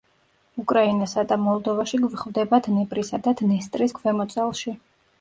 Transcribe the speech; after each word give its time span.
უკრაინასა 0.63 1.25
და 1.33 1.37
მოლდოვაში 1.43 2.01
გვხვდება 2.07 2.63
დნეპრისა 2.71 3.23
და 3.29 3.39
დნესტრის 3.45 3.99
ქვემოწელში. 4.03 4.79